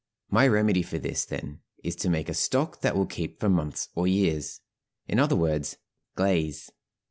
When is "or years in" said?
3.93-5.19